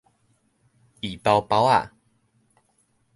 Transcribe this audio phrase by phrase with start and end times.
[1.01, 1.91] 奕包包仔